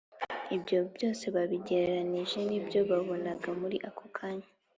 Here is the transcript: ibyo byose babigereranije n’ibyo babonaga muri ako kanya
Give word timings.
ibyo 0.55 0.79
byose 0.95 1.25
babigereranije 1.35 2.39
n’ibyo 2.49 2.79
babonaga 2.89 3.49
muri 3.61 3.77
ako 3.89 4.05
kanya 4.17 4.47